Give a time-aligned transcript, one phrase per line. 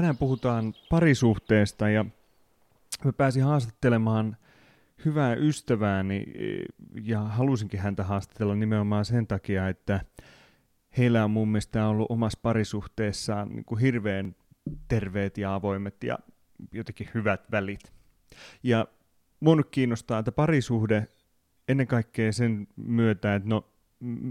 [0.00, 2.04] Tänään puhutaan parisuhteesta ja
[3.04, 4.36] mä pääsin haastattelemaan
[5.04, 6.24] hyvää ystävääni
[7.02, 10.00] ja halusinkin häntä haastatella nimenomaan sen takia, että
[10.98, 14.36] heillä on mun mielestä ollut omassa parisuhteessaan niin kuin hirveän
[14.88, 16.18] terveet ja avoimet ja
[16.72, 17.92] jotenkin hyvät välit.
[18.62, 18.86] Ja
[19.40, 21.08] mun kiinnostaa, että parisuhde
[21.68, 23.68] ennen kaikkea sen myötä, että no,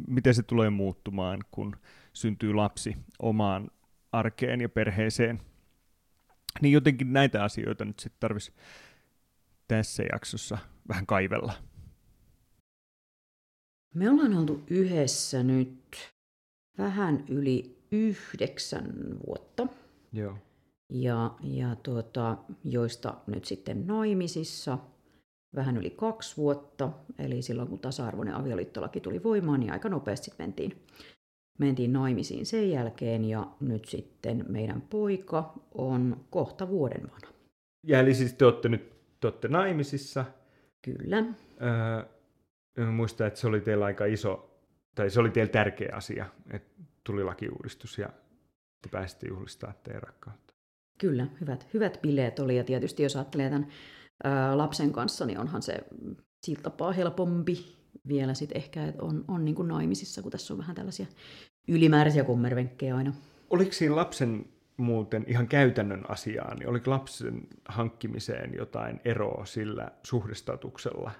[0.07, 1.75] miten se tulee muuttumaan, kun
[2.13, 3.71] syntyy lapsi omaan
[4.11, 5.41] arkeen ja perheeseen.
[6.61, 8.57] Niin jotenkin näitä asioita nyt sitten tarvitsisi
[9.67, 10.57] tässä jaksossa
[10.87, 11.53] vähän kaivella.
[13.95, 15.97] Me ollaan oltu yhdessä nyt
[16.77, 18.93] vähän yli yhdeksän
[19.27, 19.67] vuotta.
[20.13, 20.37] Joo.
[20.89, 24.77] Ja, ja tuota, joista nyt sitten naimisissa
[25.55, 26.91] vähän yli kaksi vuotta.
[27.19, 30.85] Eli silloin kun tasa-arvoinen avioliittolaki tuli voimaan, niin aika nopeasti mentiin,
[31.59, 33.25] mentiin naimisiin sen jälkeen.
[33.25, 37.33] Ja nyt sitten meidän poika on kohta vuoden vanha.
[37.87, 40.25] Ja eli siis te olette nyt te olette naimisissa.
[40.81, 41.23] Kyllä.
[42.77, 44.59] Öö, muistan, että se oli teillä aika iso,
[44.95, 48.09] tai se oli teillä tärkeä asia, että tuli lakiuudistus ja
[48.81, 50.53] te pääsitte juhlistamaan teidän rakkautta.
[50.99, 53.67] Kyllä, hyvät, hyvät bileet oli ja tietysti jos ajattelee tämän
[54.23, 55.77] ää, lapsen kanssa, niin onhan se
[56.45, 57.75] siltä tapaa helpompi
[58.07, 61.05] vielä sitten ehkä, että on, on niin kuin naimisissa, kun tässä on vähän tällaisia
[61.69, 63.13] ylimääräisiä kummervenkkejä aina.
[63.49, 64.45] Oliko siinä lapsen
[64.77, 71.11] muuten ihan käytännön asiaan, niin oliko lapsen hankkimiseen jotain eroa sillä suhdestatuksella?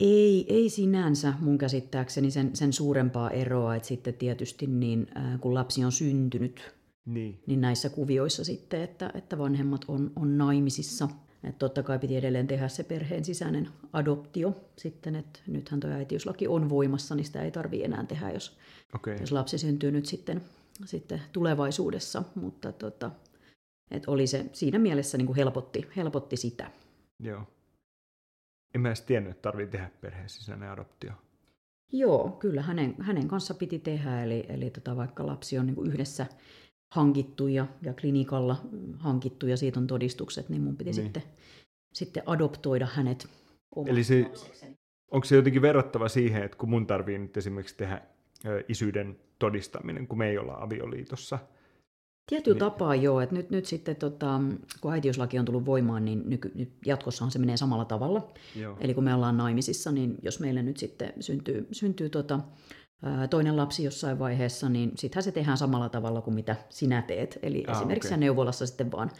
[0.00, 5.54] Ei, ei sinänsä mun käsittääkseni sen, sen suurempaa eroa, että sitten tietysti niin, äh, kun
[5.54, 6.74] lapsi on syntynyt,
[7.06, 7.42] niin.
[7.46, 11.08] niin näissä kuvioissa sitten, että, että vanhemmat on, on naimisissa.
[11.44, 16.48] Että totta kai piti edelleen tehdä se perheen sisäinen adoptio sitten, että nythän tuo äitiyslaki
[16.48, 18.56] on voimassa, niin sitä ei tarvitse enää tehdä, jos,
[18.94, 19.16] okay.
[19.20, 20.42] jos lapsi syntyy nyt sitten
[20.84, 23.10] sitten tulevaisuudessa, mutta tota,
[23.90, 26.70] et oli se siinä mielessä niin kuin helpotti, helpotti sitä.
[27.20, 27.42] Joo.
[28.74, 31.12] En mä edes tiennyt, että tarvii tehdä perheen sisäinen adoptio.
[31.92, 35.92] Joo, kyllä hänen, hänen kanssa piti tehdä, eli, eli tota, vaikka lapsi on niin kuin
[35.92, 36.26] yhdessä
[36.94, 38.56] hankittu ja, ja klinikalla
[38.98, 40.94] hankittu ja siitä on todistukset, niin mun piti niin.
[40.94, 41.22] sitten,
[41.92, 43.28] sitten adoptoida hänet
[43.86, 44.30] Eli se,
[45.10, 48.02] onko se jotenkin verrattava siihen, että kun mun tarvii nyt esimerkiksi tehdä
[48.68, 51.38] isyyden todistaminen, kun me ei olla avioliitossa.
[52.30, 52.72] Tietyllä niin.
[52.72, 54.40] tapaa joo, että nyt, nyt sitten tota,
[54.80, 58.32] kun äitiyslaki on tullut voimaan, niin nyky, nyt jatkossahan se menee samalla tavalla.
[58.56, 58.76] Joo.
[58.80, 62.40] Eli kun me ollaan naimisissa, niin jos meille nyt sitten syntyy, syntyy tota,
[63.30, 67.38] toinen lapsi jossain vaiheessa, niin sittenhän se tehdään samalla tavalla kuin mitä sinä teet.
[67.42, 68.18] Eli ah, esimerkiksi okay.
[68.18, 69.10] neuvolassa sitten vaan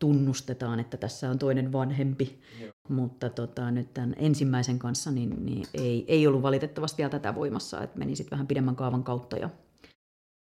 [0.00, 2.40] tunnustetaan, että tässä on toinen vanhempi.
[2.60, 2.71] Joo.
[2.88, 7.82] Mutta tota, nyt tämän ensimmäisen kanssa niin, niin ei, ei ollut valitettavasti vielä tätä voimassa,
[7.82, 9.50] että meni sitten vähän pidemmän kaavan kautta ja,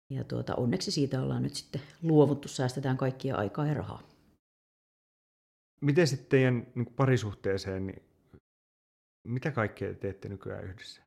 [0.09, 4.01] ja tuota, onneksi siitä ollaan nyt sitten luovuttu, säästetään kaikkia aikaa ja rahaa.
[5.81, 8.03] Miten sitten teidän niin parisuhteeseen, niin
[9.27, 11.06] mitä kaikkea teette nykyään yhdessä?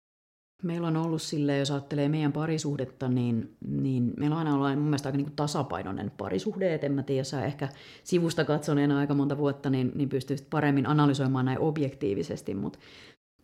[0.62, 4.84] Meillä on ollut sille, jos ajattelee meidän parisuhdetta, niin, niin meillä on aina ollut mun
[4.84, 6.74] mielestä aika niin tasapainoinen parisuhde.
[6.74, 7.68] Et en mä tiedä, sä ehkä
[8.04, 12.78] sivusta katsoneena aika monta vuotta, niin, niin pystyisit paremmin analysoimaan näin objektiivisesti, mutta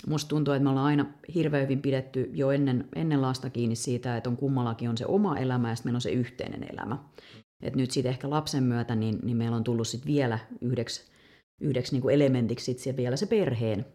[0.06, 4.16] musta tuntuu, että me ollaan aina hirveän hyvin pidetty jo ennen, ennen lasta kiinni siitä,
[4.16, 6.98] että on kummallakin on se oma elämä ja sitten meillä on se yhteinen elämä.
[7.62, 11.10] Et nyt sitten ehkä lapsen myötä, niin, niin meillä on tullut sit vielä yhdeksi,
[11.60, 13.87] yhdeksi niin elementiksi sit vielä se perheen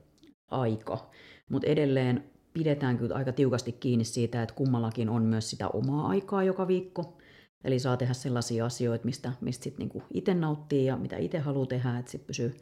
[0.51, 1.09] aika.
[1.49, 2.23] Mutta edelleen
[2.53, 7.17] pidetään kyllä aika tiukasti kiinni siitä, että kummallakin on myös sitä omaa aikaa joka viikko.
[7.63, 11.65] Eli saa tehdä sellaisia asioita, mistä, mistä sitten niinku itse nauttii ja mitä itse haluaa
[11.65, 12.55] tehdä, että sitten pysyy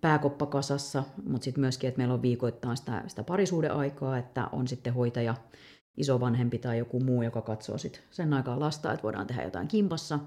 [0.00, 4.94] pääkoppa kasassa, mutta sitten myöskin, että meillä on viikoittain sitä, sitä parisuudeaikaa, että on sitten
[4.94, 5.34] hoitaja,
[5.96, 10.18] isovanhempi tai joku muu, joka katsoo sit sen aikaa lasta, että voidaan tehdä jotain kimpassa.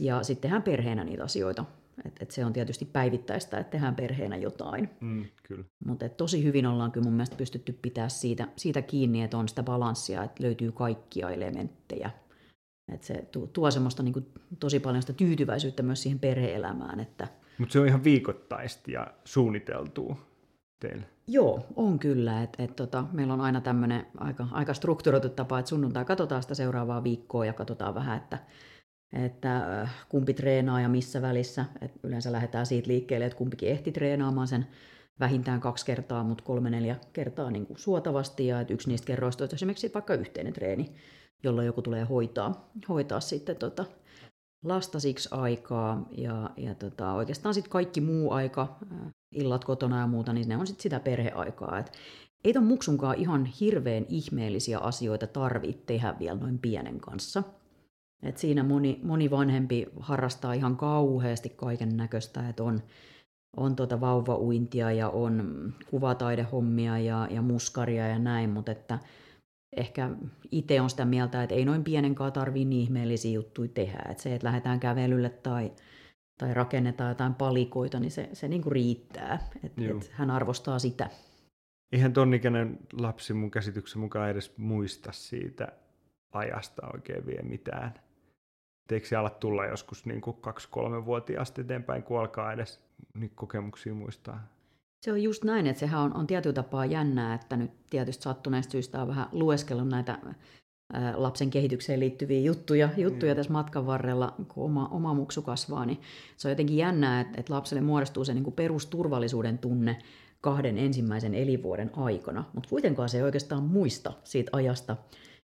[0.00, 1.64] Ja sitten tehdään perheenä niitä asioita,
[2.04, 4.90] et, et se on tietysti päivittäistä, että tehdään perheenä jotain.
[5.00, 5.64] Mm, kyllä.
[5.86, 9.62] Mutta tosi hyvin ollaan kyllä mun mielestä pystytty pitää siitä, siitä kiinni, että on sitä
[9.62, 12.10] balanssia, että löytyy kaikkia elementtejä.
[12.92, 14.26] Et se tuo, tuo semmoista niin kuin,
[14.60, 17.00] tosi paljon sitä tyytyväisyyttä myös siihen perheelämään.
[17.00, 17.28] Että...
[17.58, 20.16] Mutta se on ihan viikoittaista ja suunniteltua
[20.80, 21.06] teille.
[21.26, 22.42] Joo, on kyllä.
[22.42, 26.54] Et, et, tota, meillä on aina tämmöinen aika, aika strukturoitu tapa, että sunnuntai katsotaan sitä
[26.54, 28.38] seuraavaa viikkoa ja katsotaan vähän, että
[29.14, 31.64] että äh, kumpi treenaa ja missä välissä.
[31.80, 34.66] Et yleensä lähdetään siitä liikkeelle, että kumpikin ehti treenaamaan sen
[35.20, 38.46] vähintään kaksi kertaa, mutta kolme neljä kertaa niin kuin suotavasti.
[38.46, 40.94] Ja että yksi niistä kerroista on esimerkiksi vaikka yhteinen treeni,
[41.42, 43.84] jolla joku tulee hoitaa, hoitaa sitten tota
[44.64, 46.08] lasta siksi aikaa.
[46.10, 50.56] Ja, ja tota, oikeastaan sitten kaikki muu aika, äh, illat kotona ja muuta, niin ne
[50.56, 51.78] on sitten sitä perheaikaa.
[51.78, 51.92] Et
[52.44, 57.42] ei ton muksunkaan ihan hirveän ihmeellisiä asioita tarvitse tehdä vielä noin pienen kanssa–
[58.24, 62.80] Et siinä moni, moni vanhempi harrastaa ihan kauheasti kaiken näköistä, että on,
[63.56, 68.98] on tuota vauvauintia ja on kuvataidehommia ja, ja muskaria ja näin, mutta että
[69.76, 70.10] ehkä
[70.50, 74.02] itse on sitä mieltä, että ei noin pienenkaan tarvii niin ihmeellisiä juttuja tehdä.
[74.10, 75.72] Että se, että lähdetään kävelylle tai,
[76.38, 79.38] tai rakennetaan jotain palikoita, niin se, se niin kuin riittää.
[79.64, 81.10] Että et hän arvostaa sitä.
[81.92, 85.68] Eihän tonnikäinen lapsi mun käsityksen mukaan edes muista siitä
[86.32, 87.94] ajasta oikein vielä mitään.
[88.90, 92.80] Eikö se ala tulla joskus niin kuin kaksi-kolme-vuotiaasta eteenpäin, kun alkaa edes
[93.14, 94.48] niin kokemuksia muistaa?
[95.04, 98.72] Se on just näin, että sehän on, on tietyllä tapaa jännää, että nyt tietysti sattuneesta
[98.72, 100.18] syystä on vähän lueskellut näitä
[100.92, 103.36] ää, lapsen kehitykseen liittyviä juttuja, juttuja mm.
[103.36, 106.00] tässä matkan varrella, kun oma, oma muksu kasvaa, niin
[106.36, 109.98] se on jotenkin jännää, että, että lapselle muodostuu se niin kuin perusturvallisuuden tunne
[110.40, 114.96] kahden ensimmäisen elinvuoden aikana, mutta kuitenkaan se ei oikeastaan muista siitä ajasta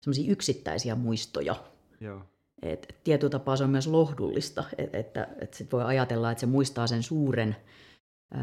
[0.00, 1.56] semmoisia yksittäisiä muistoja.
[2.00, 2.22] Joo.
[2.62, 6.46] Et tietyllä tapaa se on myös lohdullista, että, että, että sit voi ajatella, että se
[6.46, 7.56] muistaa sen suuren,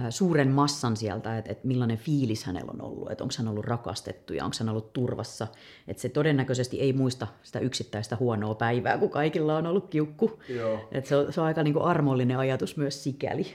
[0.10, 4.34] suuren massan sieltä, että, että millainen fiilis hänellä on ollut, että onko hän ollut rakastettu
[4.34, 5.48] ja onko hän ollut turvassa.
[5.88, 10.40] Että se todennäköisesti ei muista sitä yksittäistä huonoa päivää, kun kaikilla on ollut kiukku.
[10.50, 10.80] Joo.
[10.92, 13.48] Että se, on, se on aika niin kuin armollinen ajatus myös sikäli.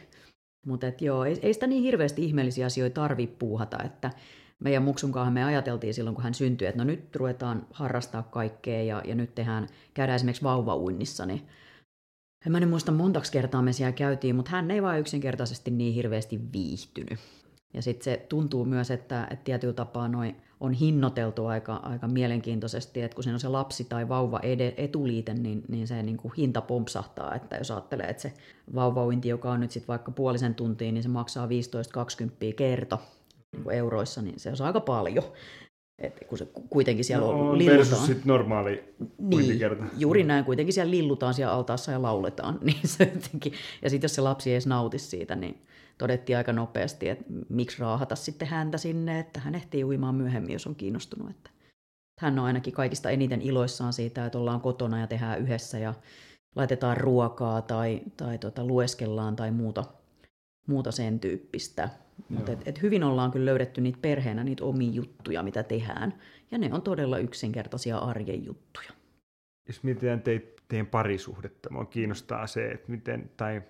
[0.67, 4.11] Mutta joo, ei, ei sitä niin hirveästi ihmeellisiä asioita tarvitse puuhata, että
[4.65, 9.03] meidän muksun me ajateltiin silloin, kun hän syntyi, että no nyt ruvetaan harrastaa kaikkea ja,
[9.05, 11.43] ja nyt tehdään, käydään esimerkiksi vauvauinnissa, niin
[12.47, 15.95] en mä nyt muista montaksi kertaa me siellä käytiin, mutta hän ei vaan yksinkertaisesti niin
[15.95, 17.19] hirveästi viihtynyt.
[17.75, 23.03] Ja sitten se tuntuu myös, että, että tietyllä tapaa noi on hinnoiteltu aika, aika mielenkiintoisesti,
[23.03, 26.35] että kun siinä on se lapsi tai vauva ed- etuliite, niin, niin se niin kuin
[26.37, 28.33] hinta pompsahtaa, että jos ajattelee, että se
[28.75, 31.51] vauvauinti, joka on nyt sitten vaikka puolisen tuntia, niin se maksaa 15-20
[32.57, 33.01] kerto
[33.55, 35.25] niin kuin euroissa, niin se on aika paljon.
[35.99, 37.79] Et kun se kuitenkin siellä no, on, lillutaan.
[37.79, 39.61] Versus sit normaali niin,
[39.97, 42.59] juuri näin, kuitenkin siellä lillutaan siellä altaassa ja lauletaan.
[42.65, 43.53] Niin se jotenkin,
[43.83, 45.63] ja sitten jos se lapsi ei edes nauti siitä, niin
[45.99, 50.67] todettiin aika nopeasti, että miksi raahata sitten häntä sinne, että hän ehtii uimaan myöhemmin, jos
[50.67, 51.31] on kiinnostunut.
[51.31, 51.51] Että
[52.21, 55.95] hän on ainakin kaikista eniten iloissaan siitä, että ollaan kotona ja tehdään yhdessä ja
[56.57, 59.85] laitetaan ruokaa tai, tai tota, lueskellaan tai muuta,
[60.69, 61.89] muuta sen tyyppistä.
[62.29, 66.15] Mutta et, et hyvin ollaan kyllä löydetty niitä perheenä niitä omia juttuja, mitä tehdään.
[66.51, 68.91] Ja ne on todella yksinkertaisia arjen juttuja.
[69.69, 73.63] Jos mietitään te, teidän parisuhdetta, minua kiinnostaa se, että miten, tai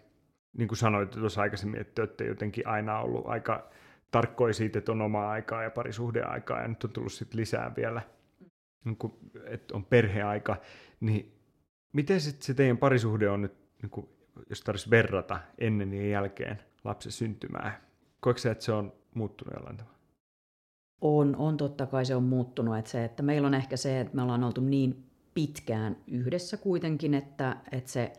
[0.58, 3.70] niin kuin sanoit tuossa aikaisemmin, että te olette jotenkin aina ollut aika
[4.10, 8.02] tarkkoja siitä, että on omaa aikaa ja parisuhdeaikaa, ja nyt on tullut sitten lisää vielä,
[8.84, 9.12] niin kuin,
[9.44, 10.56] että on perheaika,
[11.00, 11.32] niin
[11.92, 14.08] miten sitten se teidän parisuhde on nyt, niin kuin,
[14.50, 17.80] jos tarvitsisi verrata ennen ja jälkeen lapsen syntymää?
[18.24, 19.98] Koetko se, että se on muuttunut jollain tavalla?
[21.00, 22.78] On, on totta kai se on muuttunut.
[22.78, 27.14] Että se, että meillä on ehkä se, että me ollaan oltu niin pitkään yhdessä kuitenkin,
[27.14, 28.12] että, että se,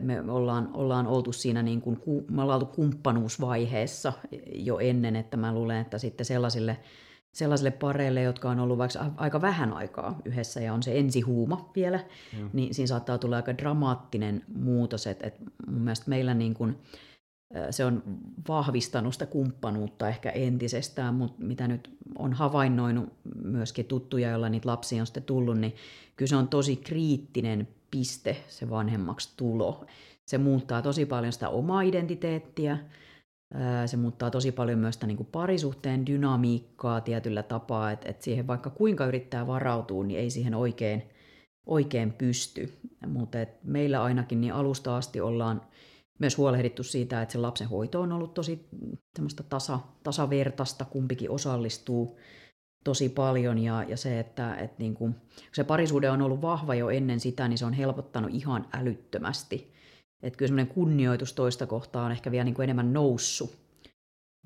[0.00, 2.00] me ollaan, ollaan oltu siinä niin kuin,
[2.30, 4.12] me ollaan oltu kumppanuusvaiheessa
[4.54, 6.78] jo ennen, että mä luulen, että sitten sellaisille,
[7.34, 12.00] sellaisille pareille, jotka on ollut vaikka aika vähän aikaa yhdessä ja on se ensihuuma vielä,
[12.38, 12.50] mm.
[12.52, 16.76] niin siinä saattaa tulla aika dramaattinen muutos, että, että mun mielestä meillä niin kuin,
[17.70, 18.02] se on
[18.48, 23.12] vahvistanut sitä kumppanuutta ehkä entisestään, mutta mitä nyt on havainnoinut
[23.42, 25.74] myöskin tuttuja, joilla niitä lapsia on sitten tullut, niin
[26.16, 29.86] kyllä se on tosi kriittinen piste se vanhemmaksi tulo.
[30.26, 32.78] Se muuttaa tosi paljon sitä omaa identiteettiä,
[33.86, 38.46] se muuttaa tosi paljon myös sitä niin kuin parisuhteen dynamiikkaa tietyllä tapaa, että, että siihen
[38.46, 41.02] vaikka kuinka yrittää varautua, niin ei siihen oikein,
[41.66, 42.72] oikein pysty.
[43.06, 45.62] Mutta meillä ainakin niin alusta asti ollaan
[46.18, 48.68] myös huolehdittu siitä, että se lapsen hoito on ollut tosi
[49.14, 52.18] semmoista tasa, tasavertaista, kumpikin osallistuu
[52.84, 55.14] tosi paljon ja, ja se, että, että niin kuin,
[55.52, 59.72] se parisuhde on ollut vahva jo ennen sitä, niin se on helpottanut ihan älyttömästi.
[60.22, 63.56] Että kyllä semmoinen kunnioitus toista kohtaa on ehkä vielä niin kuin enemmän noussut.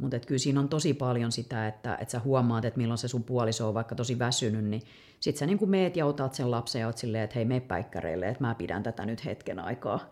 [0.01, 3.25] Mutta kyllä siinä on tosi paljon sitä, että, että sä huomaat, että milloin se sun
[3.25, 4.83] puoliso on vaikka tosi väsynyt, niin
[5.21, 7.61] sit sä niin kuin meet ja otat sen lapsen ja oot silleen, että hei, me
[7.61, 10.11] päikkäreille, että mä pidän tätä nyt hetken aikaa.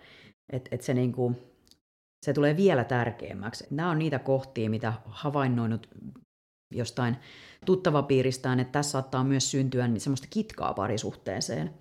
[0.53, 1.37] Että et se, niin kuin,
[2.27, 3.67] se tulee vielä tärkeämmäksi.
[3.71, 5.89] Nämä on niitä kohtia, mitä havainnoinut
[6.75, 7.17] jostain
[7.67, 11.75] tuttavapiiristään, että tässä saattaa myös syntyä niin semmoista kitkaa parisuhteeseen,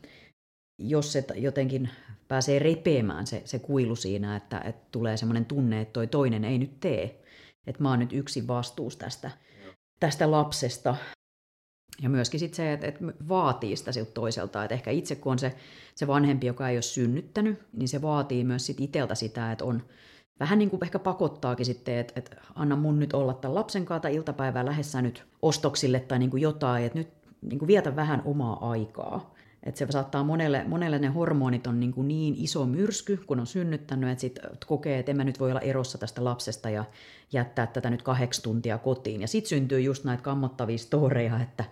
[0.80, 1.90] jos se jotenkin
[2.28, 6.58] pääsee repeämään se, se kuilu siinä, että, että tulee semmoinen tunne, että toi toinen ei
[6.58, 7.24] nyt tee,
[7.68, 9.32] että mä oon nyt yksin vastuus tästä,
[10.00, 10.96] tästä lapsesta.
[12.01, 15.39] Ja myöskin sit se, että, että vaatii sitä siltä toiselta, että ehkä itse kun on
[15.39, 15.56] se,
[15.96, 19.84] se vanhempi, joka ei ole synnyttänyt, niin se vaatii myös sit iteltä sitä, että on,
[20.39, 24.08] vähän niin kuin ehkä pakottaakin sitten, että, että anna mun nyt olla tämän lapsen kanssa
[24.08, 27.10] iltapäivää lähdessä nyt ostoksille tai niin kuin jotain, että nyt
[27.42, 29.34] niin kuin vietä vähän omaa aikaa.
[29.68, 33.48] Että se saattaa monelle, monelle ne hormonit on niin, kuin niin iso myrsky, kun on
[33.48, 36.86] synnyttänyt, että sitten kokee, että en mä nyt voi olla erossa tästä lapsesta ja
[37.34, 39.22] jättää tätä nyt kahdeksi tuntia kotiin.
[39.22, 41.64] Ja sitten syntyy just näitä kammottavia storeja, että,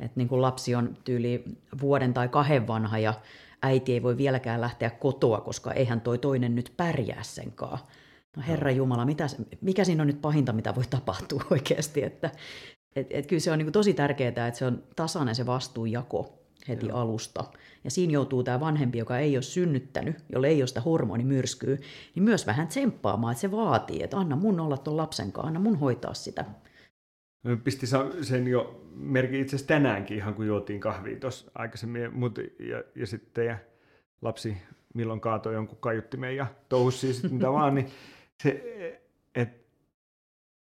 [0.00, 1.44] että niin kuin lapsi on tyyli
[1.80, 3.14] vuoden tai kahden vanha ja
[3.62, 7.78] äiti ei voi vieläkään lähteä kotoa, koska eihän toi toinen nyt pärjää senkaan.
[8.36, 9.26] No herra Jumala, mitä,
[9.60, 12.02] mikä siinä on nyt pahinta, mitä voi tapahtua oikeasti?
[12.02, 12.30] Että,
[12.96, 16.86] et, et kyllä se on niin tosi tärkeää, että se on tasainen se vastuunjako heti
[16.86, 16.98] Joo.
[16.98, 17.44] alusta.
[17.84, 21.76] Ja siinä joutuu tämä vanhempi, joka ei ole synnyttänyt, jolle ei ole sitä hormonimyrskyä,
[22.14, 25.60] niin myös vähän tsemppaamaan, että se vaatii, että anna mun olla tuon lapsen kanssa, anna
[25.60, 26.44] mun hoitaa sitä.
[27.64, 27.86] Pisti
[28.22, 33.06] sen jo merkin itse asiassa tänäänkin ihan kun juotiin kahvia tuossa aikaisemmin, mut, ja, ja
[33.06, 33.58] sitten ja
[34.22, 34.56] lapsi
[34.94, 37.88] milloin kaatoi jonkun kaiuttimen ja touhusi sitten mitä vaan, niin
[38.42, 39.00] se,
[39.34, 39.63] et,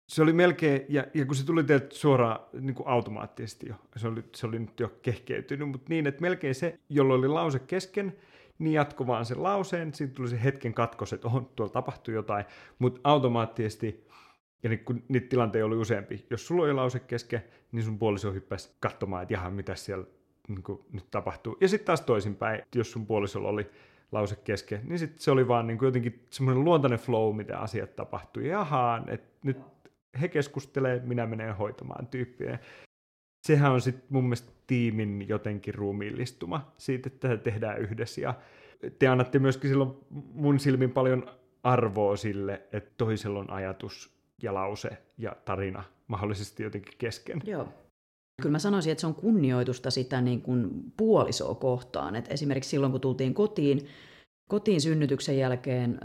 [0.09, 4.07] se oli melkein, ja, ja kun se tuli teiltä suoraan niin kuin automaattisesti jo, se
[4.07, 8.15] oli, se oli nyt jo kehkeytynyt, mutta niin, että melkein se, jolloin oli lause kesken,
[8.59, 12.45] niin jatko vaan sen lauseen, sitten tuli se hetken katkos, että on, tuolla tapahtui jotain,
[12.79, 14.07] mutta automaattisesti,
[14.63, 18.33] ja niin, kun niitä tilanteita oli useampi, jos sulla oli lause kesken, niin sun puoliso
[18.33, 20.05] hyppäsi katsomaan, että jaha, mitä siellä
[20.47, 21.57] niin kuin, nyt tapahtuu.
[21.61, 23.69] Ja sitten taas toisinpäin, jos sun puolisolla oli
[24.11, 27.95] lause kesken, niin sitten se oli vaan niin kuin jotenkin semmoinen luontainen flow, mitä asiat
[27.95, 28.47] tapahtui.
[28.47, 29.57] Jahaan, että nyt
[30.21, 32.59] he keskustelee, minä menen hoitamaan tyyppiä.
[33.47, 38.21] Sehän on sitten mun mielestä tiimin jotenkin ruumiillistuma siitä, että tehdään yhdessä.
[38.21, 38.33] Ja
[38.99, 39.93] te annatte myöskin silloin
[40.33, 41.29] mun silmin paljon
[41.63, 47.41] arvoa sille, että toisella on ajatus ja lause ja tarina mahdollisesti jotenkin kesken.
[47.45, 47.67] Joo.
[48.41, 52.15] Kyllä mä sanoisin, että se on kunnioitusta sitä niin kuin puolisoa kohtaan.
[52.15, 53.87] Et esimerkiksi silloin, kun tultiin kotiin,
[54.49, 55.99] kotiin synnytyksen jälkeen,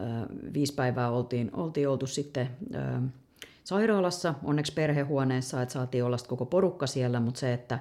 [0.54, 2.50] viisi päivää oltiin, oltiin oltu sitten
[3.64, 7.78] sairaalassa, onneksi perhehuoneessa, että saatiin olla koko porukka siellä, mutta se, että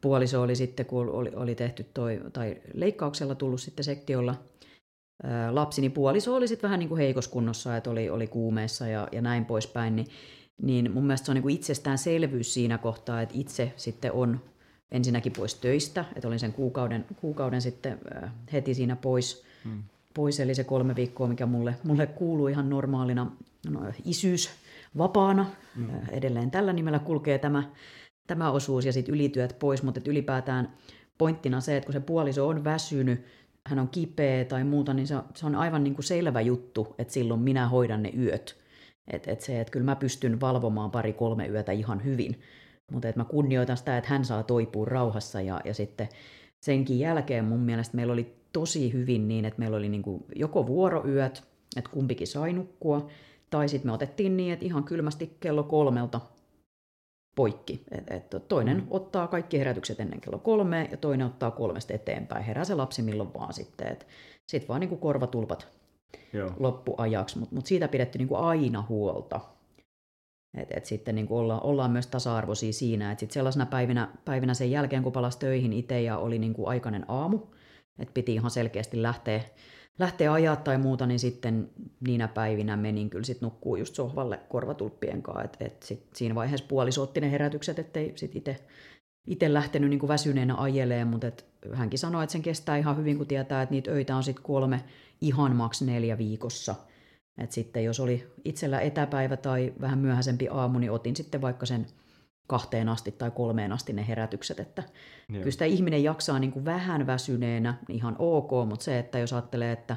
[0.00, 4.34] puoliso oli sitten, kun oli, oli tehty toi, tai leikkauksella tullut sitten sektiolla
[5.22, 8.86] ää, lapsi, niin puoliso oli sitten vähän niin kuin heikossa kunnossa, että oli, oli kuumeessa
[8.86, 10.06] ja, ja näin poispäin, niin,
[10.62, 14.40] niin mun mielestä se on niin kuin itsestäänselvyys siinä kohtaa, että itse sitten on
[14.90, 19.82] ensinnäkin pois töistä, että olin sen kuukauden, kuukauden sitten ää, heti siinä pois, hmm.
[20.14, 23.32] pois, eli se kolme viikkoa, mikä mulle, mulle kuuluu ihan normaalina
[23.70, 24.50] no, isyys,
[24.98, 25.46] vapaana.
[25.76, 25.88] Mm.
[26.10, 27.62] Edelleen tällä nimellä kulkee tämä,
[28.26, 30.74] tämä osuus ja sitten ylityöt pois, mutta ylipäätään
[31.18, 33.24] pointtina se, että kun se puoliso on väsynyt,
[33.66, 37.12] hän on kipeä tai muuta, niin se, se on aivan niin kuin selvä juttu, että
[37.12, 38.64] silloin minä hoidan ne yöt.
[39.12, 42.40] Että et se, että kyllä mä pystyn valvomaan pari-kolme yötä ihan hyvin,
[42.92, 46.08] mutta että mä kunnioitan sitä, että hän saa toipua rauhassa ja, ja sitten
[46.64, 50.66] senkin jälkeen mun mielestä meillä oli tosi hyvin niin, että meillä oli niin kuin joko
[50.66, 51.44] vuoroyöt,
[51.76, 53.08] että kumpikin sai nukkua,
[53.54, 56.20] tai sitten me otettiin niin, että ihan kylmästi kello kolmelta
[57.36, 57.84] poikki.
[57.90, 58.86] Et, et toinen mm.
[58.90, 62.44] ottaa kaikki herätykset ennen kello kolme ja toinen ottaa kolmesta eteenpäin.
[62.44, 63.96] Herää se lapsi milloin vaan sitten.
[64.46, 65.68] Sitten vaan niinku korvatulpat
[66.32, 66.50] Joo.
[66.56, 69.40] loppuajaksi, mutta mut siitä pidetty niinku aina huolta.
[70.56, 74.70] Et, et sitten niinku olla, ollaan myös tasa-arvoisia siinä, että sitten sellaisena päivinä, päivinä sen
[74.70, 77.38] jälkeen, kun palasi töihin itse ja oli niinku aikainen aamu,
[77.98, 79.40] että piti ihan selkeästi lähteä
[79.98, 81.70] lähtee ajaa tai muuta, niin sitten
[82.00, 85.44] niinä päivinä menin kyllä sit nukkuu just sohvalle korvatulppien kanssa.
[85.44, 88.60] Et, et sit siinä vaiheessa puoliso otti ne herätykset, ettei sit itse
[89.26, 93.18] itse lähtenyt niin kuin väsyneenä ajeleen, mutta et hänkin sanoi, että sen kestää ihan hyvin,
[93.18, 94.84] kun tietää, että niitä öitä on sitten kolme,
[95.20, 96.74] ihan maks neljä viikossa.
[97.38, 101.86] Et sitten jos oli itsellä etäpäivä tai vähän myöhäisempi aamu, niin otin sitten vaikka sen
[102.46, 104.82] kahteen asti tai kolmeen asti ne herätykset, että
[105.28, 105.38] Joo.
[105.38, 109.72] kyllä sitä ihminen jaksaa niin kuin vähän väsyneenä, ihan ok, mutta se, että jos ajattelee,
[109.72, 109.96] että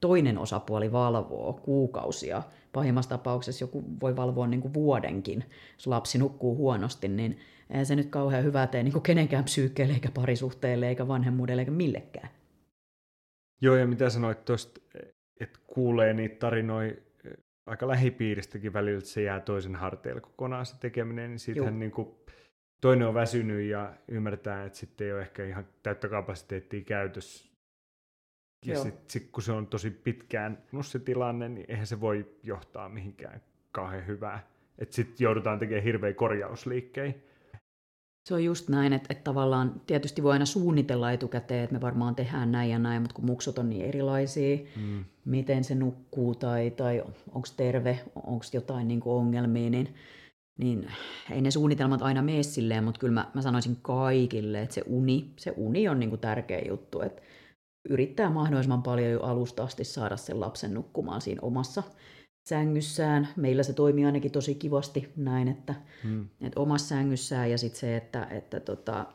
[0.00, 5.44] toinen osapuoli valvoo kuukausia, pahimmassa tapauksessa joku voi valvoa niin kuin vuodenkin,
[5.76, 7.38] jos lapsi nukkuu huonosti, niin
[7.70, 11.70] ei se nyt kauhean hyvää tee niin kuin kenenkään psyykkeelle, eikä parisuhteelle, eikä vanhemmuudelle, eikä
[11.70, 12.28] millekään.
[13.60, 14.80] Joo, ja mitä sanoit tuosta,
[15.40, 17.07] että kuulee niitä tarinoita
[17.68, 22.08] aika lähipiiristäkin välillä, että se jää toisen harteille kokonaan se tekeminen, niin siitähän niin kuin
[22.80, 27.48] toinen on väsynyt ja ymmärtää, että sitten ei ole ehkä ihan täyttä kapasiteettia käytössä.
[28.66, 32.88] Ja sitten sit, kun se on tosi pitkään se tilanne, niin eihän se voi johtaa
[32.88, 34.46] mihinkään kauhean hyvää.
[34.78, 37.14] Että sitten joudutaan tekemään hirveä korjausliikkejä.
[38.28, 42.14] Se on just näin, että, että tavallaan tietysti voi aina suunnitella etukäteen, että me varmaan
[42.14, 45.04] tehdään näin ja näin, mutta kun muksut on niin erilaisia, mm.
[45.24, 49.94] miten se nukkuu tai, tai onko terve, onko jotain niin ongelmia, niin,
[50.58, 50.90] niin
[51.30, 55.32] ei ne suunnitelmat aina mene silleen, mutta kyllä mä, mä sanoisin kaikille, että se uni,
[55.36, 57.22] se uni on niin kuin tärkeä juttu, että
[57.88, 61.82] yrittää mahdollisimman paljon jo alusta asti saada sen lapsen nukkumaan siinä omassa
[62.48, 63.28] sängyssään.
[63.36, 66.28] Meillä se toimii ainakin tosi kivasti näin, että, hmm.
[66.40, 69.06] että omassa sängyssään ja sitten se, että, että tota,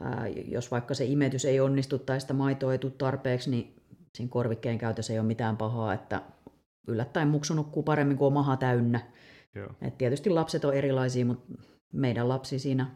[0.00, 3.74] ää, jos vaikka se imetys ei onnistu tai sitä maitoa ei tule tarpeeksi, niin
[4.14, 6.22] siinä korvikkeen käytössä ei ole mitään pahaa, että
[6.88, 9.00] yllättäen muksu nukkuu paremmin kuin on maha täynnä.
[9.54, 9.68] Joo.
[9.82, 11.54] Et tietysti lapset on erilaisia, mutta
[11.92, 12.86] meidän lapsi siinä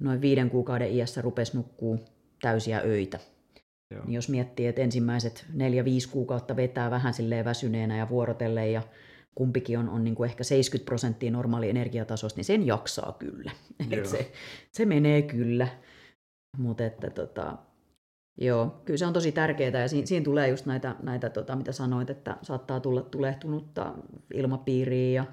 [0.00, 1.98] noin viiden kuukauden iässä rupesi nukkuu
[2.42, 3.18] täysiä öitä.
[3.90, 4.04] Joo.
[4.04, 8.82] Niin jos miettii, että ensimmäiset neljä-viisi kuukautta vetää vähän silleen väsyneenä ja vuorotellen ja
[9.34, 13.50] kumpikin on, on niin kuin ehkä 70 prosenttia normaali energiatasosta, niin sen jaksaa kyllä.
[14.04, 14.32] se,
[14.72, 15.68] se menee kyllä.
[16.58, 17.58] Mutta että tota,
[18.40, 21.72] joo, kyllä se on tosi tärkeää ja siinä, siinä tulee just näitä, näitä tota, mitä
[21.72, 23.94] sanoit, että saattaa tulla tulehtunutta
[24.34, 25.24] ilmapiiriä ja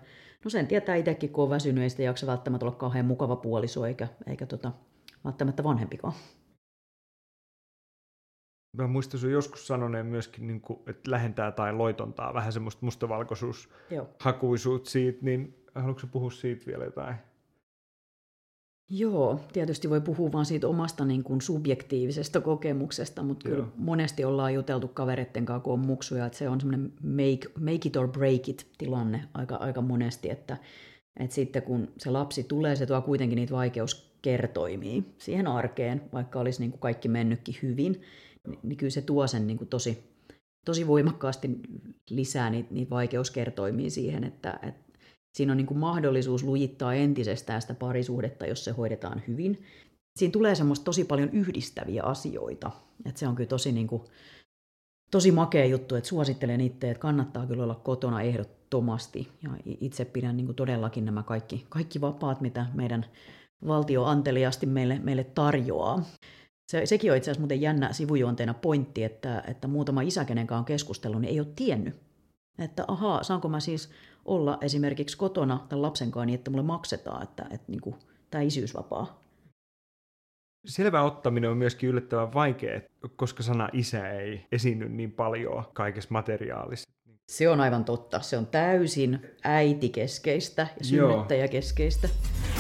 [0.44, 3.86] no sen tietää itsekin, kun on väsynyt, ei sitä jaksa välttämättä olla kauhean mukava puoliso
[3.86, 4.72] eikä, eikä tota,
[5.26, 6.14] välttämättä vanhempikaan.
[8.78, 14.90] Mä muistan sun joskus sanoneen myöskin, niin kuin, että lähentää tai loitontaa vähän semmoista mustavalkoisuushakuisuutta
[14.90, 17.16] siitä, niin haluatko puhua siitä vielä jotain?
[18.90, 23.56] Joo, tietysti voi puhua vain siitä omasta niin kuin subjektiivisesta kokemuksesta, mutta Joo.
[23.56, 27.88] kyllä monesti ollaan juteltu kavereiden kanssa, kun on muksuja, että se on semmoinen make, make
[27.88, 30.58] it or break it tilanne aika, aika monesti, että,
[31.20, 36.60] että sitten kun se lapsi tulee, se tuo kuitenkin niitä vaikeuskertoimia siihen arkeen, vaikka olisi
[36.60, 38.02] niin kuin kaikki mennytkin hyvin,
[38.64, 40.04] niin, kyllä se tuo sen niin kuin tosi,
[40.66, 41.50] tosi voimakkaasti
[42.10, 45.00] lisää niitä, niitä vaikeuskertoimia siihen, että, että
[45.34, 49.64] siinä on niin kuin mahdollisuus lujittaa entisestään sitä parisuhdetta, jos se hoidetaan hyvin.
[50.20, 52.72] Siinä tulee semmoista tosi paljon yhdistäviä asioita.
[53.06, 54.02] että se on kyllä tosi, niin kuin,
[55.12, 59.28] tosi makea juttu, että suosittelen itse, että kannattaa kyllä olla kotona ehdottomasti.
[59.44, 63.06] Ja itse pidän niin kuin todellakin nämä kaikki, kaikki vapaat, mitä meidän
[63.68, 66.04] valtio anteliasti meille, meille tarjoaa.
[66.74, 70.60] Se, sekin on itse asiassa muuten jännä sivujuonteena pointti, että, että muutama isä, kenen kanssa
[70.60, 71.96] on keskustellut, niin ei ole tiennyt,
[72.60, 73.92] että ahaa, saanko mä siis
[74.26, 77.96] olla esimerkiksi kotona tämän lapsen kanssa niin, että mulle maksetaan, että, että niin kuin,
[78.32, 79.24] tämä isyysvapaa.
[80.66, 82.82] Selvä ottaminen on myöskin yllättävän vaikea,
[83.16, 86.92] koska sana isä ei esiinny niin paljon kaikessa materiaalissa.
[87.32, 88.20] Se on aivan totta.
[88.22, 92.08] Se on täysin äitikeskeistä ja synnyttäjäkeskeistä.
[92.08, 92.53] Joo.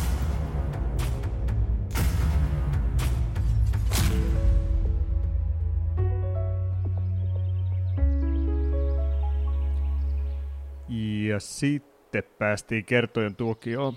[11.27, 13.93] Ja sitten päästiin kertojen tuokioon.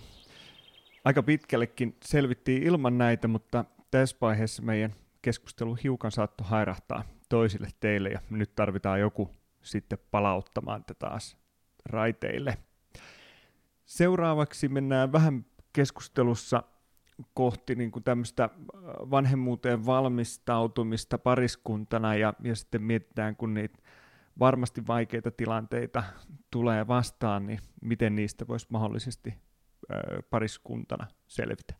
[1.04, 8.09] Aika pitkällekin selvittiin ilman näitä, mutta tässä vaiheessa meidän keskustelu hiukan saattoi hairahtaa toisille teille
[8.09, 9.30] ja nyt tarvitaan joku
[9.62, 11.37] sitten palauttamaan tätä taas
[11.87, 12.59] raiteille.
[13.85, 16.62] Seuraavaksi mennään vähän keskustelussa
[17.35, 18.48] kohti niin kuin tämmöistä
[19.11, 23.78] vanhemmuuteen valmistautumista pariskuntana ja, ja sitten mietitään, kun niitä
[24.38, 26.03] varmasti vaikeita tilanteita
[26.51, 29.35] tulee vastaan, niin miten niistä voisi mahdollisesti
[30.31, 31.75] pariskuntana selvitä?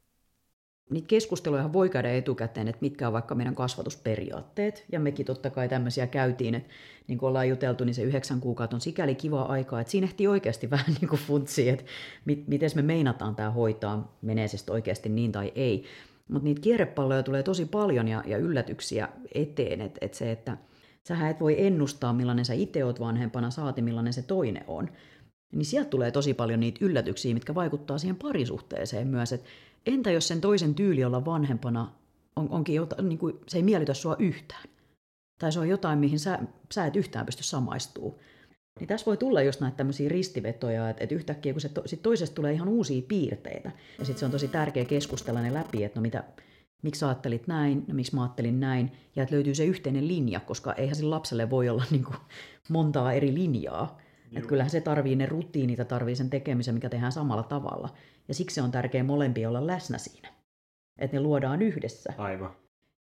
[0.91, 5.69] Niitä keskusteluja voi käydä etukäteen, että mitkä on vaikka meidän kasvatusperiaatteet, ja mekin totta kai
[5.69, 6.73] tämmöisiä käytiin, että
[7.09, 10.27] niin kuin ollaan juteltu, niin se yhdeksän kuukautta on sikäli kiva aikaa, että siinä ehtii
[10.27, 11.85] oikeasti vähän niin kuin funtsia, että
[12.25, 15.85] mit, miten me meinataan tämä hoitaa, menee se oikeasti niin tai ei.
[16.29, 20.57] Mutta niitä kierrepalloja tulee tosi paljon ja, ja yllätyksiä eteen, että et se, että
[21.09, 24.89] sähän et voi ennustaa, millainen sä itse oot vanhempana, saati millainen se toinen on.
[25.53, 29.49] Niin sieltä tulee tosi paljon niitä yllätyksiä, mitkä vaikuttaa siihen parisuhteeseen myös, että
[29.87, 31.93] entä jos sen toisen tyyli olla vanhempana
[32.37, 34.65] on, onkin jotain, niin kuin, se ei miellytä sua yhtään.
[35.41, 36.39] Tai se on jotain, mihin sä,
[36.75, 38.21] sä et yhtään pysty samaistuu.
[38.81, 42.03] Niin tässä voi tulla just näitä tämmöisiä ristivetoja, että, että yhtäkkiä kun se to, sit
[42.03, 43.71] toisesta tulee ihan uusia piirteitä.
[43.99, 46.25] Ja sitten se on tosi tärkeä keskustella ne läpi, että no mitä,
[46.87, 50.41] miksi sä ajattelit näin, no miksi mä ajattelin näin, ja että löytyy se yhteinen linja,
[50.41, 52.17] koska eihän sillä lapselle voi olla niin kuin
[52.69, 53.99] montaa eri linjaa.
[54.37, 57.89] Että kyllähän se tarvii ne rutiinit ja tarvii sen tekemisen, mikä tehdään samalla tavalla.
[58.29, 60.29] Ja siksi on tärkeää molempia olla läsnä siinä.
[60.99, 62.13] Että ne luodaan yhdessä.
[62.19, 62.51] Aivan.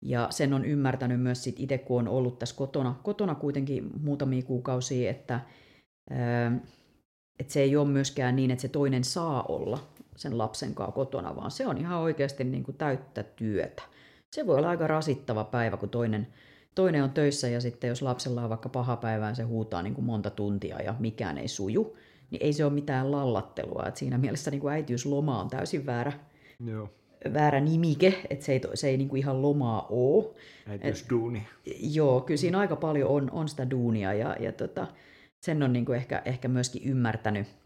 [0.02, 4.44] Ja sen on ymmärtänyt myös sit itse, kun on ollut tässä kotona, kotona kuitenkin muutamia
[4.44, 5.40] kuukausia, että,
[7.40, 9.80] että se ei ole myöskään niin, että se toinen saa olla
[10.16, 13.84] sen lapsen kanssa kotona, vaan se on ihan oikeasti niin kuin täyttä työtä.
[14.32, 16.28] Se voi olla aika rasittava päivä, kun toinen,
[16.76, 20.06] toinen on töissä ja sitten jos lapsella on vaikka paha päivä se huutaa niin kuin
[20.06, 21.98] monta tuntia ja mikään ei suju,
[22.32, 23.86] niin ei se ole mitään lallattelua.
[23.88, 26.14] Et siinä mielessä niin kuin äitiysloma on täysin väärä,
[26.66, 26.90] Joo.
[27.34, 30.26] väärä nimike, että se ei, se ei niin kuin ihan lomaa ole.
[30.68, 31.48] Äitiysduuni.
[31.66, 34.88] Et, joo, kyllä siinä aika paljon on, on sitä duunia ja, ja tota,
[35.42, 37.48] sen on niin kuin ehkä, ehkä myöskin ymmärtänyt–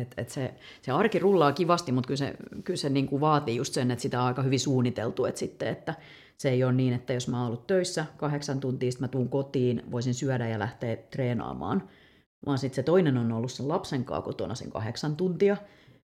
[0.00, 3.56] et, et se, se arki rullaa kivasti, mutta kyllä se, kyllä se niin kuin vaatii
[3.56, 5.94] just sen, että sitä on aika hyvin suunniteltu, että, sitten, että
[6.36, 9.28] se ei ole niin, että jos mä oon ollut töissä kahdeksan tuntia, sitten mä tuun
[9.28, 11.88] kotiin, voisin syödä ja lähteä treenaamaan,
[12.46, 15.56] vaan sitten se toinen on ollut sen lapsen kanssa kotona sen kahdeksan tuntia,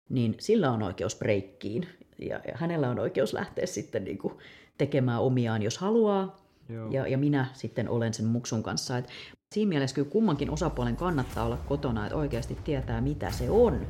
[0.09, 1.87] niin sillä on oikeus breikkiin
[2.19, 4.33] ja, ja hänellä on oikeus lähteä sitten niin kuin
[4.77, 6.48] tekemään omiaan, jos haluaa.
[6.91, 8.97] Ja, ja minä sitten olen sen muksun kanssa.
[8.97, 9.09] Et
[9.53, 13.87] siinä mielessä kyllä kummankin osapuolen kannattaa olla kotona, että oikeasti tietää, mitä se on.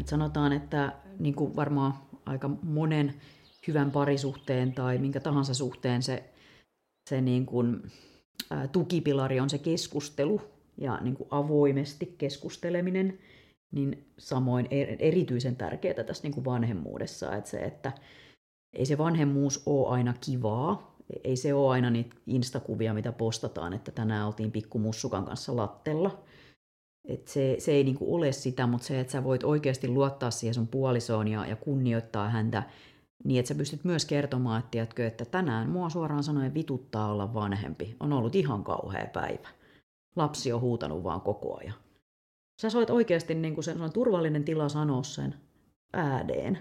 [0.00, 1.94] Et sanotaan, että niin kuin varmaan
[2.26, 3.14] aika monen
[3.68, 6.24] hyvän parisuhteen tai minkä tahansa suhteen se,
[7.10, 7.82] se niin kuin,
[8.50, 10.40] ää, tukipilari on se keskustelu
[10.76, 13.18] ja niin kuin avoimesti keskusteleminen,
[13.72, 17.92] niin samoin er, erityisen tärkeää tässä niin kuin vanhemmuudessa, että se, että
[18.72, 23.90] ei se vanhemmuus ole aina kivaa, ei se ole aina niitä instakuvia, mitä postataan, että
[23.92, 26.24] tänään oltiin pikkumussukan kanssa lattella,
[27.08, 30.54] et se, se ei niinku ole sitä, mutta se, että sä voit oikeasti luottaa siihen
[30.54, 32.62] sun puolisoon ja, ja kunnioittaa häntä
[33.24, 37.34] niin, että sä pystyt myös kertomaan, että, tiedätkö, että tänään mua suoraan sanoen vituttaa olla
[37.34, 37.96] vanhempi.
[38.00, 39.48] On ollut ihan kauhea päivä.
[40.16, 41.74] Lapsi on huutanut vaan koko ajan.
[42.60, 45.34] Sä soit oikeasti niin kuin se, se on turvallinen tila sanoa sen
[45.92, 46.58] ääneen.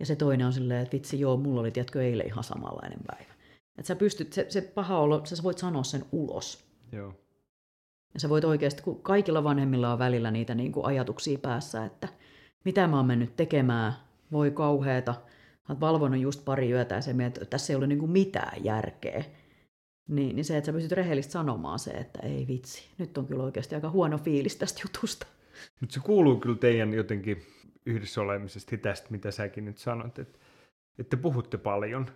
[0.00, 3.32] Ja se toinen on silleen, että vitsi joo, mulla oli tiedätkö, eilen ihan samanlainen päivä.
[3.78, 6.64] Että sä pystyt, se, se paha olo, sä voit sanoa sen ulos.
[6.92, 7.14] Joo.
[8.14, 12.08] Ja sä voit oikeasti, kun kaikilla vanhemmilla on välillä niitä niin kuin ajatuksia päässä, että
[12.64, 13.92] mitä mä oon mennyt tekemään,
[14.32, 15.14] voi kauheeta.
[15.68, 18.64] Oon valvonut just pari yötä ja se mietit, että tässä ei ole niin kuin mitään
[18.64, 19.24] järkeä.
[20.08, 23.42] Niin, niin se, että sä pystyt rehellisesti sanomaan se, että ei vitsi, nyt on kyllä
[23.42, 25.26] oikeasti aika huono fiilis tästä jutusta.
[25.80, 27.42] Mutta se kuuluu kyllä teidän jotenkin
[27.86, 30.38] yhdessä olemisesta tästä, mitä säkin nyt sanot, että,
[30.98, 32.06] että puhutte paljon.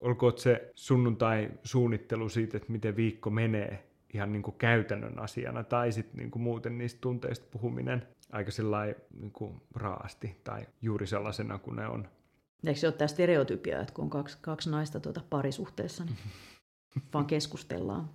[0.00, 6.16] Olkoon se sunnuntai-suunnittelu siitä, että miten viikko menee, ihan niin kuin käytännön asiana, tai sitten
[6.16, 8.50] niin kuin muuten niistä tunteista puhuminen aika
[9.20, 12.08] niin kuin raasti tai juuri sellaisena kuin ne on.
[12.66, 16.16] Eikö se ole tämä stereotypia, että kun on kaksi, kaksi naista tuota parisuhteessa, niin
[17.14, 18.10] vaan keskustellaan?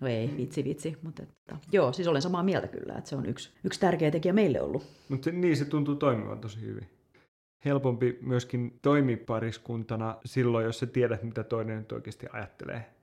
[0.00, 3.26] No ei, vitsi vitsi, mutta että, joo, siis olen samaa mieltä kyllä, että se on
[3.26, 4.86] yksi, yksi tärkeä tekijä meille ollut.
[5.08, 6.88] Mutta niin se tuntuu toimivan tosi hyvin.
[7.64, 12.98] Helpompi myöskin toimia pariskuntana silloin, jos sä tiedät, mitä toinen nyt oikeasti ajattelee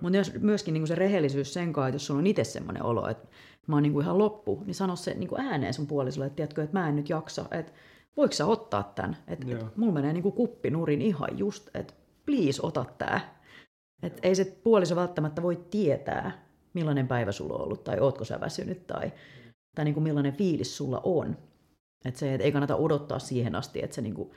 [0.00, 3.28] mutta myöskin niin se rehellisyys sen kanssa, että jos sulla on itse semmoinen olo, että
[3.66, 6.36] mä oon niin kuin ihan loppu, niin sano se niin kuin ääneen sun puolisolle, että
[6.36, 7.72] tiedätkö, että mä en nyt jaksa, että
[8.16, 9.16] voiko sä ottaa tämän?
[9.28, 11.94] Että et, mulla menee niin kuin kuppi nurin ihan just, että
[12.26, 13.41] please ota tää.
[14.02, 18.40] Että ei se puoliso välttämättä voi tietää, millainen päivä sulla on ollut, tai ootko sä
[18.40, 19.12] väsynyt, tai,
[19.74, 21.36] tai niin kuin millainen fiilis sulla on.
[22.04, 24.30] Että se, että ei kannata odottaa siihen asti, että se niin kuin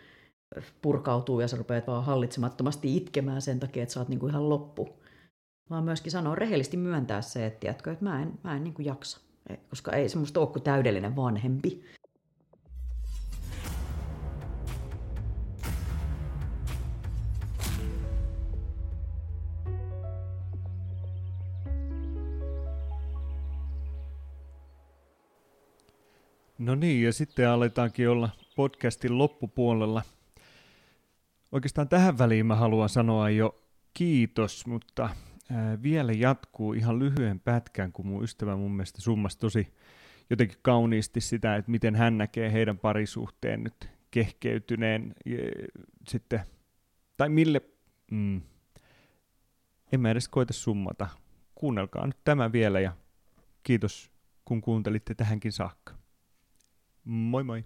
[0.82, 4.50] purkautuu ja sä rupeat vaan hallitsemattomasti itkemään sen takia, että sä oot niin kuin ihan
[4.50, 4.90] loppu
[5.70, 8.86] vaan myöskin sanoa rehellisesti myöntää se, että, tiedätkö, että mä en, mä en niin kuin
[8.86, 9.20] jaksa,
[9.70, 11.84] koska ei semmoista ole kuin täydellinen vanhempi.
[26.66, 30.02] No niin, ja sitten aletaankin olla podcastin loppupuolella.
[31.52, 35.10] Oikeastaan tähän väliin mä haluan sanoa jo kiitos, mutta
[35.84, 39.74] vielä jatkuu ihan lyhyen pätkän, kun mun ystävä mun mielestä summasi tosi
[40.30, 45.16] jotenkin kauniisti sitä, että miten hän näkee heidän parisuhteen nyt kehkeytyneen
[46.08, 46.40] sitten,
[47.18, 47.62] tai mille,
[48.12, 48.42] mm,
[49.92, 51.08] en mä edes koita summata.
[51.56, 52.94] Kuunnelkaa nyt tämä vielä ja
[53.64, 54.12] kiitos
[54.46, 56.05] kun kuuntelitte tähänkin saakka.
[57.06, 57.66] Moi moi!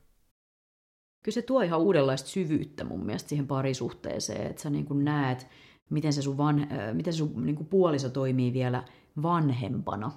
[1.23, 5.47] Kyllä se tuo ihan uudenlaista syvyyttä mun mielestä siihen parisuhteeseen, että sä niin kuin näet,
[5.89, 8.83] miten se sun, van, miten se sun niin kuin puoliso toimii vielä
[9.21, 10.11] vanhempana.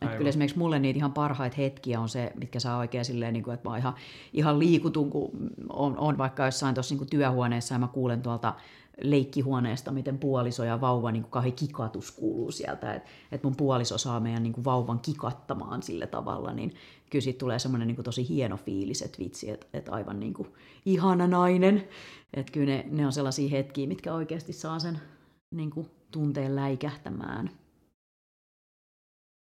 [0.00, 3.42] Että kyllä esimerkiksi mulle niitä ihan parhaita hetkiä on se, mitkä saa oikein silleen, niin
[3.42, 3.94] kuin, että mä ihan,
[4.32, 5.30] ihan liikutun, kun
[5.68, 8.54] on, on vaikka jossain tuossa niin työhuoneessa ja mä kuulen tuolta
[9.00, 14.20] leikkihuoneesta, miten puoliso ja vauva niin kuin kikatus kuuluu sieltä, että et mun puoliso saa
[14.20, 16.74] meidän niin kuin vauvan kikattamaan sillä tavalla, niin
[17.10, 20.34] kyllä siitä tulee semmoinen niin kuin tosi hieno fiilis, että vitsi, että, että aivan niin
[20.34, 20.48] kuin
[20.86, 21.88] ihana nainen.
[22.34, 25.00] Että kyllä ne, ne on sellaisia hetkiä, mitkä oikeasti saa sen
[25.50, 27.50] niin kuin tunteen läikähtämään.